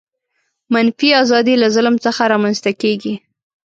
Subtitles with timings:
[0.73, 3.13] منفي آزادي له ظلم څخه رامنځته کیږي.